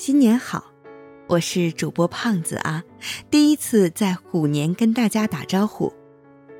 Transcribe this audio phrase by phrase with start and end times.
[0.00, 0.70] 新年好，
[1.26, 2.84] 我是主播胖子啊，
[3.32, 5.92] 第一次在虎年跟大家打招呼，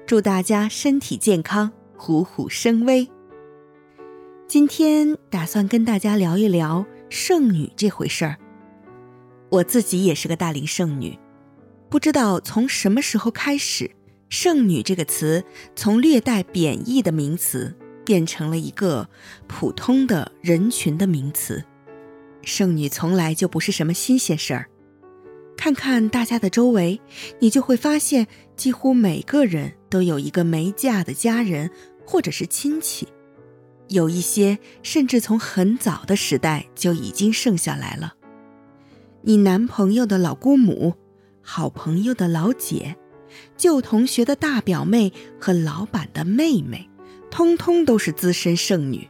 [0.05, 3.09] 祝大家身体健康，虎虎生威。
[4.49, 8.37] 今天打算跟大家聊一聊剩女这回事儿。
[9.51, 11.17] 我自己也是个大龄剩女，
[11.89, 13.89] 不知道从什么时候开始，
[14.29, 15.45] 剩女这个词
[15.77, 17.73] 从略带贬义的名词
[18.05, 19.09] 变成了一个
[19.47, 21.65] 普通的人群的名词。
[22.43, 24.69] 剩女从来就不是什么新鲜事儿，
[25.57, 27.01] 看看大家的周围，
[27.41, 31.71] 你就会发现，几乎每个人都有一个没嫁的家人
[32.07, 33.09] 或者是亲戚，
[33.89, 38.15] 有一些甚至从很早的时代就已经剩下来了。
[39.23, 40.95] 你男朋友的老姑母、
[41.43, 42.97] 好朋友的老姐、
[43.57, 46.89] 旧同学的大表妹和老板的妹妹，
[47.31, 49.09] 通通都是资深剩女。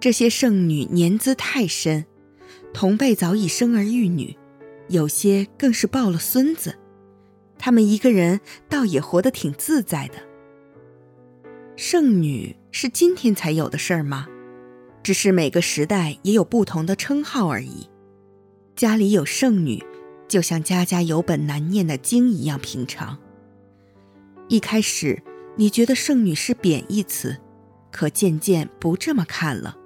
[0.00, 2.04] 这些剩女年资太深。
[2.74, 4.36] 同辈早已生儿育女，
[4.88, 6.74] 有些更是抱了孙子，
[7.58, 10.14] 他们一个人倒也活得挺自在的。
[11.76, 14.26] 剩女是今天才有的事儿吗？
[15.02, 17.88] 只是每个时代也有不同的称号而已。
[18.76, 19.82] 家里有剩女，
[20.28, 23.18] 就像家家有本难念的经一样平常。
[24.48, 25.22] 一开始
[25.56, 27.36] 你觉得剩女是贬义词，
[27.90, 29.76] 可渐渐不这么看了。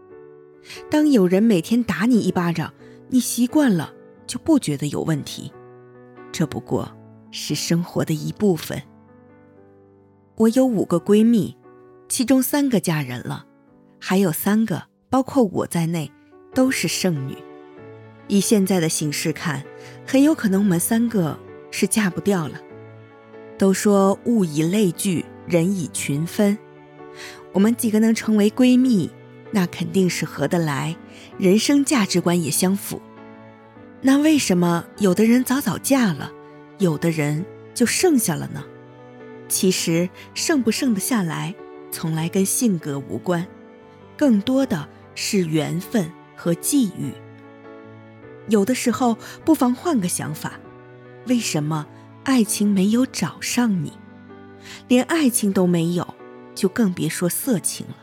[0.91, 2.72] 当有人每天打你一巴掌，
[3.09, 3.92] 你习惯了
[4.27, 5.53] 就不觉得有问题，
[6.33, 6.91] 这不过
[7.31, 8.83] 是生活的一部分。
[10.37, 11.56] 我有五个闺蜜，
[12.09, 13.47] 其中三个嫁人了，
[14.00, 16.11] 还有三个，包括我在内，
[16.55, 17.37] 都是剩女。
[18.28, 19.62] 以现在的形势看，
[20.06, 21.39] 很有可能我们三个
[21.70, 22.61] 是嫁不掉了。
[23.56, 26.59] 都说物以类聚，人以群分，
[27.53, 29.11] 我们几个能成为闺蜜。
[29.57, 30.95] 那肯定是合得来，
[31.39, 33.01] 人生价值观也相符。
[34.03, 36.31] 那为什么有的人早早嫁了，
[36.77, 38.62] 有的人就剩下了呢？
[39.49, 41.55] 其实剩不剩得下来，
[41.91, 43.47] 从来跟性格无关，
[44.15, 47.15] 更多的是缘分和际遇。
[48.49, 50.61] 有的时候不妨换个想法：
[51.28, 51.87] 为什么
[52.25, 53.94] 爱情没有找上你？
[54.87, 56.15] 连爱情都没有，
[56.55, 57.97] 就更别说色情了。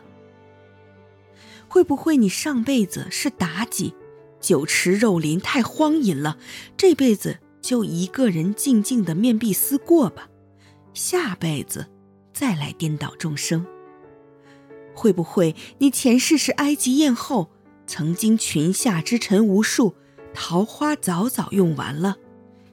[1.73, 3.95] 会不会你上辈子是妲己，
[4.39, 6.37] 酒池肉林太荒淫了，
[6.77, 10.29] 这辈子就一个人静静的面壁思过吧，
[10.93, 11.87] 下辈子
[12.31, 13.65] 再来颠倒众生。
[14.93, 17.49] 会不会你前世是埃及艳后，
[17.87, 19.95] 曾经裙下之臣无数，
[20.31, 22.17] 桃花早早用完了，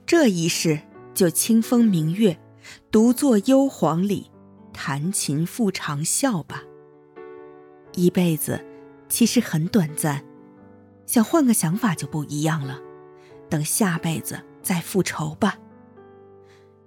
[0.04, 0.78] 这一世
[1.14, 2.38] 就清风明月，
[2.90, 4.30] 独坐幽篁里，
[4.74, 6.64] 弹琴复长啸吧。
[7.94, 8.66] 一辈子。
[9.10, 10.24] 其实很短暂，
[11.04, 12.80] 想换个想法就不一样了。
[13.50, 15.58] 等下辈子再复仇吧。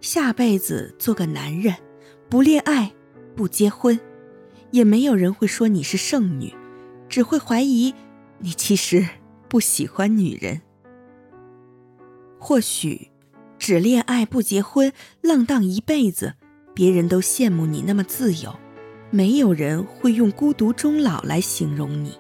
[0.01, 1.75] 下辈子做个男人，
[2.29, 2.93] 不恋爱，
[3.35, 3.99] 不结婚，
[4.71, 6.55] 也没有人会说你是剩女，
[7.07, 7.93] 只会怀疑
[8.39, 9.05] 你其实
[9.47, 10.61] 不喜欢女人。
[12.39, 13.11] 或许，
[13.59, 14.91] 只恋爱不结婚，
[15.21, 16.33] 浪荡一辈子，
[16.73, 18.53] 别人都羡慕你那么自由。
[19.15, 22.17] 没有人会用孤独终老来形容你。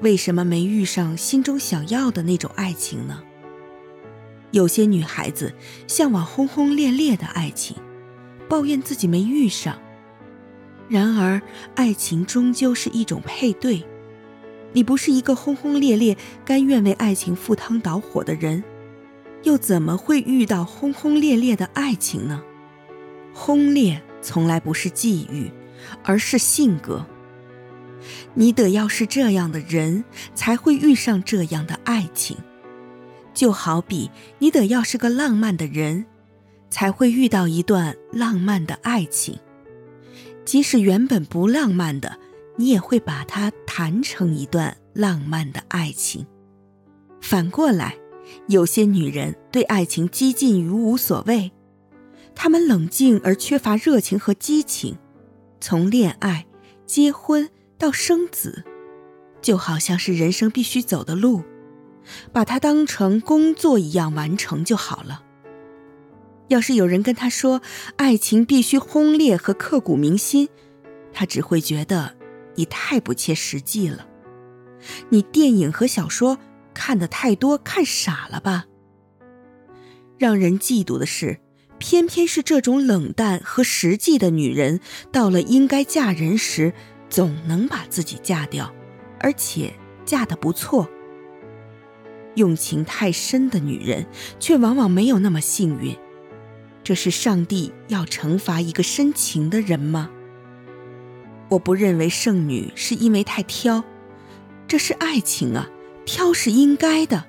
[0.00, 3.22] 为什么没遇上心中想要的那种爱情呢？
[4.50, 5.54] 有些女孩子
[5.86, 7.76] 向往轰轰烈烈的爱情，
[8.48, 9.78] 抱怨自己没遇上。
[10.88, 11.40] 然而，
[11.76, 13.84] 爱情终究是一种配对。
[14.72, 18.64] 你不是一个轰轰烈烈、甘愿为爱情赴汤蹈火的人，
[19.44, 22.42] 又怎么会遇到轰轰烈烈的爱情呢？
[23.32, 24.02] 轰烈。
[24.22, 25.52] 从来不是际遇，
[26.02, 27.04] 而是性格。
[28.34, 32.36] 你得要是这样的人，才会遇上这样的爱情。
[33.34, 36.06] 就好比你得要是个浪漫的人，
[36.70, 39.38] 才会遇到一段浪漫的爱情。
[40.44, 42.18] 即使原本不浪漫的，
[42.56, 46.26] 你也会把它谈成一段浪漫的爱情。
[47.20, 47.96] 反过来，
[48.48, 51.52] 有些女人对爱情激进于无所谓。
[52.34, 54.98] 他们冷静而缺乏热情和激情，
[55.60, 56.46] 从恋爱、
[56.86, 57.48] 结婚
[57.78, 58.64] 到生子，
[59.40, 61.42] 就好像是人生必须走的路，
[62.32, 65.22] 把它当成工作一样完成就好了。
[66.48, 67.62] 要是有人跟他说
[67.96, 70.48] 爱情必须轰烈和刻骨铭心，
[71.12, 72.16] 他只会觉得
[72.56, 74.06] 你太不切实际了。
[75.10, 76.38] 你电影和小说
[76.74, 78.66] 看的太多，看傻了吧？
[80.18, 81.38] 让人嫉妒的是。
[81.82, 84.78] 偏偏是这种冷淡和实际的女人，
[85.10, 86.72] 到了应该嫁人时，
[87.10, 88.72] 总能把自己嫁掉，
[89.18, 89.74] 而且
[90.04, 90.88] 嫁得不错。
[92.36, 94.06] 用情太深的女人，
[94.38, 95.96] 却往往没有那么幸运。
[96.84, 100.08] 这是上帝要惩罚一个深情的人吗？
[101.48, 103.82] 我不认为圣女是因为太挑，
[104.68, 105.68] 这是爱情啊，
[106.04, 107.24] 挑是应该的。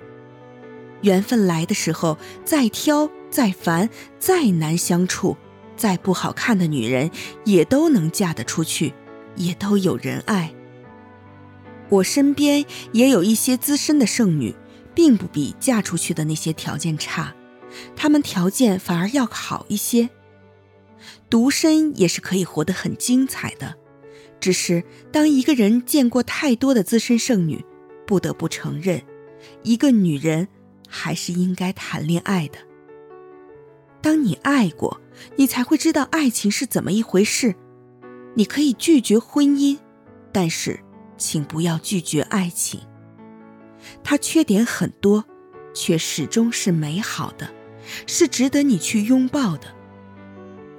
[1.02, 3.90] 缘分来的时候，再挑、再烦、
[4.20, 5.36] 再难相处、
[5.76, 7.10] 再不好看的女人，
[7.44, 8.94] 也都能嫁得出去，
[9.36, 10.54] 也都有人爱。
[11.90, 14.54] 我身边也有一些资深的剩女，
[14.94, 17.34] 并不比嫁出去的那些条件差，
[17.96, 20.10] 她们条件反而要好一些。
[21.28, 23.76] 独身也是可以活得很精彩的，
[24.40, 27.66] 只是当一个人见过太多的资深剩女，
[28.06, 29.02] 不得不承认，
[29.64, 30.48] 一个女人。
[30.96, 32.60] 还是应该谈恋爱的。
[34.04, 35.00] 当你爱过，
[35.38, 37.56] 你才会知道爱情是怎么一回事。
[38.36, 39.80] 你可以拒绝婚姻，
[40.34, 40.82] 但是
[41.18, 42.82] 请不要拒绝爱情。
[44.04, 45.24] 它缺点很多，
[45.74, 47.50] 却始终是美好的，
[48.06, 49.68] 是值得你去拥抱的。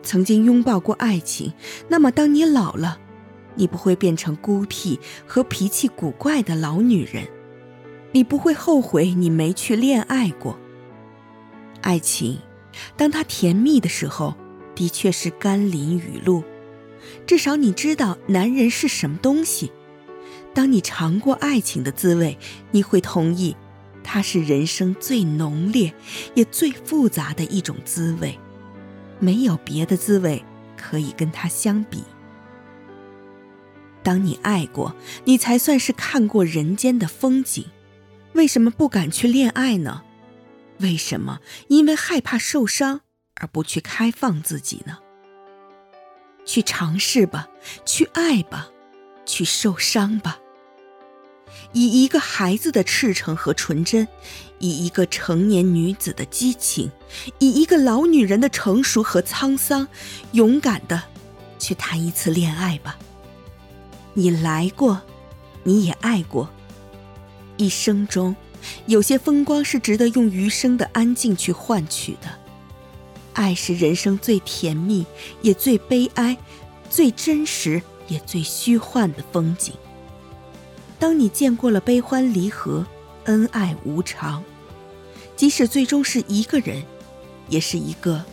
[0.02, 1.54] 曾经拥抱过爱情，
[1.88, 2.98] 那么当你老了，
[3.54, 7.26] 你不会变成孤僻和脾气古怪的老女人。
[8.12, 10.58] 你不会后悔你没去恋爱过。
[11.80, 12.38] 爱情，
[12.96, 14.34] 当它甜蜜的时候，
[14.74, 16.42] 的确是甘霖雨露，
[17.26, 19.72] 至少你知道男人是什么东西。
[20.52, 22.38] 当你尝过爱情的滋味，
[22.70, 23.56] 你会同意，
[24.02, 25.92] 它是人生最浓烈
[26.34, 28.38] 也最复杂的一种滋味，
[29.18, 30.44] 没有别的滋味
[30.76, 32.04] 可以跟它相比。
[34.02, 34.94] 当你爱过，
[35.24, 37.64] 你才算是看过人间的风景。
[38.34, 40.02] 为什么不敢去恋爱呢？
[40.78, 43.00] 为什么因为害怕受伤
[43.36, 44.98] 而不去开放自己呢？
[46.44, 47.48] 去尝试吧，
[47.86, 48.68] 去爱吧，
[49.24, 50.38] 去受伤吧。
[51.72, 54.06] 以一个孩子的赤诚和纯真，
[54.58, 56.90] 以一个成年女子的激情，
[57.38, 59.86] 以一个老女人的成熟和沧桑，
[60.32, 61.02] 勇敢的
[61.58, 62.98] 去谈一次恋爱吧。
[64.12, 65.00] 你来过，
[65.62, 66.50] 你也爱过。
[67.56, 68.34] 一生中，
[68.86, 72.28] 有些风光是值得用余生的安静去换取的。
[73.32, 75.04] 爱是人生最甜蜜，
[75.42, 76.36] 也最悲哀，
[76.88, 79.74] 最真实，也最虚幻的风景。
[80.98, 82.86] 当你见过了悲欢离合，
[83.24, 84.42] 恩爱无常，
[85.34, 86.82] 即使最终是一个人，
[87.48, 88.24] 也是一个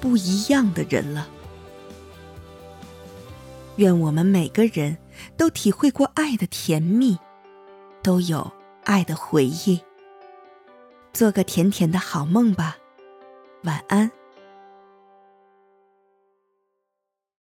[0.00, 1.28] 不一样的人了。
[3.76, 4.96] 愿我们每个人
[5.36, 7.18] 都体会过爱的甜蜜，
[8.04, 8.52] 都有。
[8.84, 9.80] 爱的回忆，
[11.12, 12.76] 做个甜甜的好梦吧，
[13.64, 14.10] 晚安。